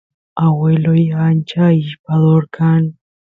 agueloy 0.45 1.03
ancha 1.25 1.63
ishpador 1.81 2.43
kan 2.55 2.83